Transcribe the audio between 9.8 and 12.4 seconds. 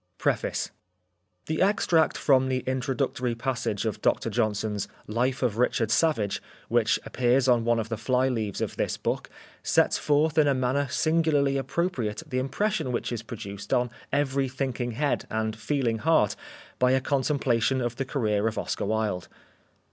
forth in a manner singularly appropriate the